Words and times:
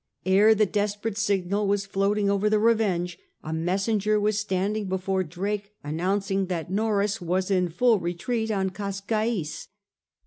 Ere 0.25 0.55
the 0.55 0.65
desperate 0.65 1.15
signal 1.15 1.67
was 1.67 1.85
floating 1.85 2.27
over 2.27 2.49
the 2.49 2.57
Bevenge 2.57 3.19
a 3.43 3.53
messenger 3.53 4.19
was 4.19 4.39
standing 4.39 4.85
before 4.89 5.23
Drake 5.23 5.75
an 5.83 5.95
nouncing 5.97 6.47
that 6.47 6.71
Norreys 6.71 7.21
was 7.21 7.51
in 7.51 7.69
full 7.69 7.99
retreat 7.99 8.49
on 8.49 8.71
Cascaes. 8.71 9.67